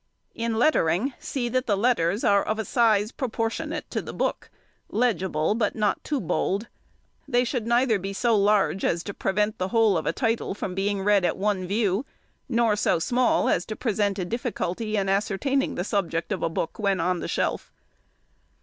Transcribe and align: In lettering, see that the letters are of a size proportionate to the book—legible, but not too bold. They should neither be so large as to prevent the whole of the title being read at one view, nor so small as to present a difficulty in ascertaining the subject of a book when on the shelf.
In 0.33 0.57
lettering, 0.57 1.13
see 1.19 1.47
that 1.49 1.67
the 1.67 1.77
letters 1.77 2.23
are 2.23 2.43
of 2.43 2.57
a 2.57 2.65
size 2.65 3.11
proportionate 3.11 3.87
to 3.91 4.01
the 4.01 4.15
book—legible, 4.15 5.53
but 5.53 5.75
not 5.75 6.03
too 6.03 6.19
bold. 6.19 6.67
They 7.27 7.43
should 7.43 7.67
neither 7.67 7.99
be 7.99 8.11
so 8.11 8.35
large 8.35 8.83
as 8.83 9.03
to 9.03 9.13
prevent 9.13 9.59
the 9.59 9.67
whole 9.67 9.95
of 9.99 10.05
the 10.05 10.11
title 10.11 10.57
being 10.73 11.03
read 11.03 11.23
at 11.23 11.37
one 11.37 11.67
view, 11.67 12.03
nor 12.49 12.75
so 12.75 12.97
small 12.97 13.47
as 13.47 13.63
to 13.67 13.75
present 13.75 14.17
a 14.17 14.25
difficulty 14.25 14.97
in 14.97 15.07
ascertaining 15.07 15.75
the 15.75 15.83
subject 15.83 16.31
of 16.31 16.41
a 16.41 16.49
book 16.49 16.79
when 16.79 16.99
on 16.99 17.19
the 17.19 17.27
shelf. 17.27 17.71